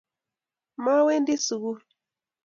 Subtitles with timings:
[0.83, 1.77] mawendi sugul